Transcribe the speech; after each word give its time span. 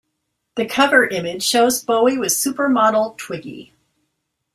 The 0.55 0.65
cover 0.65 1.05
image 1.05 1.43
shows 1.43 1.83
Bowie 1.83 2.17
with 2.17 2.31
supermodel 2.31 3.17
Twiggy. 3.17 3.71